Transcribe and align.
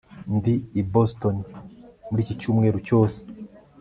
ndi 0.35 0.53
i 0.79 0.81
boston 0.93 1.35
muri 2.09 2.21
iki 2.25 2.33
cyumweru 2.39 2.77
cyose 2.87 3.19